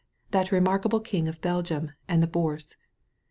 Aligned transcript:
that 0.31 0.51
remarkable 0.51 0.99
King 0.99 1.27
of 1.27 1.39
Belgium 1.41 1.91
and 2.07 2.23
the 2.23 2.27
Bourse. 2.39 2.75